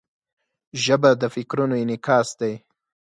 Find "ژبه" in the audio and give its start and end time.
0.83-1.11